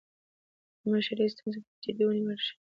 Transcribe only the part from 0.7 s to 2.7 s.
د مشتري ستونزه باید جدي ونیول شي.